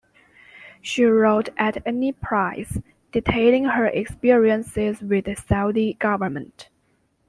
[0.81, 2.79] She wrote "At Any Price",
[3.11, 6.69] detailing her experiences with the Saudi government.